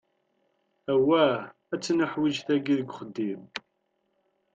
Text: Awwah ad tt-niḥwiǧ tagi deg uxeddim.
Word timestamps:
Awwah 0.93 1.35
ad 1.73 1.79
tt-niḥwiǧ 1.81 2.37
tagi 2.47 2.73
deg 2.79 2.89
uxeddim. 2.91 3.41